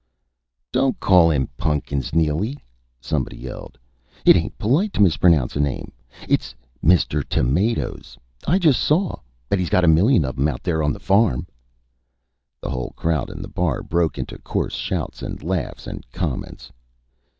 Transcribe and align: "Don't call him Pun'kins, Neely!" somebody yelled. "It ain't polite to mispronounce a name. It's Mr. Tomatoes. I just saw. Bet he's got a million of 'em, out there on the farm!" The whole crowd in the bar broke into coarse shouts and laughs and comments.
"Don't 0.71 0.99
call 0.99 1.29
him 1.29 1.47
Pun'kins, 1.57 2.11
Neely!" 2.15 2.57
somebody 2.99 3.37
yelled. 3.37 3.77
"It 4.25 4.35
ain't 4.35 4.57
polite 4.57 4.93
to 4.93 5.01
mispronounce 5.03 5.55
a 5.55 5.59
name. 5.59 5.91
It's 6.27 6.55
Mr. 6.83 7.23
Tomatoes. 7.23 8.17
I 8.47 8.57
just 8.57 8.81
saw. 8.81 9.17
Bet 9.47 9.59
he's 9.59 9.69
got 9.69 9.83
a 9.83 9.87
million 9.87 10.25
of 10.25 10.39
'em, 10.39 10.47
out 10.47 10.63
there 10.63 10.81
on 10.81 10.91
the 10.91 10.99
farm!" 10.99 11.45
The 12.61 12.71
whole 12.71 12.93
crowd 12.95 13.29
in 13.29 13.43
the 13.43 13.47
bar 13.47 13.83
broke 13.83 14.17
into 14.17 14.39
coarse 14.39 14.73
shouts 14.73 15.21
and 15.21 15.43
laughs 15.43 15.85
and 15.85 16.03
comments. 16.11 16.71